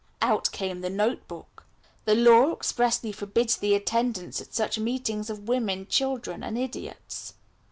Out 0.19 0.51
came 0.51 0.81
the 0.81 0.89
note 0.89 1.27
book. 1.27 1.63
"The 2.05 2.15
law 2.15 2.53
expressly 2.53 3.11
forbids 3.11 3.55
the 3.55 3.75
attendance 3.75 4.41
at 4.41 4.51
such 4.51 4.79
meetings 4.79 5.29
of 5.29 5.47
women, 5.47 5.85
children, 5.85 6.41
and 6.43 6.57
idiots." 6.57 7.35